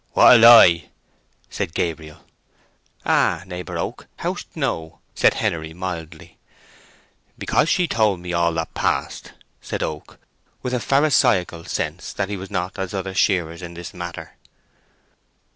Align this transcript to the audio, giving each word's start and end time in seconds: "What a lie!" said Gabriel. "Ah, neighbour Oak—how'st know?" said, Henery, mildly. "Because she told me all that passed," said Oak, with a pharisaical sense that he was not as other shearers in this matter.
"What 0.13 0.37
a 0.37 0.37
lie!" 0.39 0.89
said 1.51 1.75
Gabriel. 1.75 2.25
"Ah, 3.05 3.43
neighbour 3.45 3.77
Oak—how'st 3.77 4.55
know?" 4.57 4.97
said, 5.13 5.35
Henery, 5.35 5.75
mildly. 5.75 6.39
"Because 7.37 7.69
she 7.69 7.87
told 7.87 8.19
me 8.19 8.33
all 8.33 8.51
that 8.55 8.73
passed," 8.73 9.33
said 9.61 9.83
Oak, 9.83 10.17
with 10.63 10.73
a 10.73 10.79
pharisaical 10.79 11.65
sense 11.65 12.13
that 12.13 12.29
he 12.29 12.35
was 12.35 12.49
not 12.49 12.79
as 12.79 12.95
other 12.95 13.13
shearers 13.13 13.61
in 13.61 13.75
this 13.75 13.93
matter. 13.93 14.37